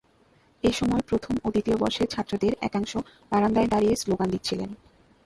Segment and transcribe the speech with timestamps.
[0.63, 2.91] এ সময় প্রথম ও দ্বিতীয় বর্ষের ছাত্রদের একাংশ
[3.31, 4.69] বারান্দায় দাঁড়িয়ে স্লোগান দিচ্ছিলেন।